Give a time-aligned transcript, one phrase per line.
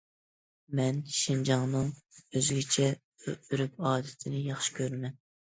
[0.77, 2.89] مەن شىنجاڭنىڭ ئۆزگىچە
[3.27, 5.17] ئۆرپ- ئادىتىنى ياخشى كۆرىمەن.